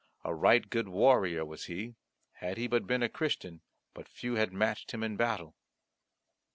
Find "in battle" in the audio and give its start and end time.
5.03-5.55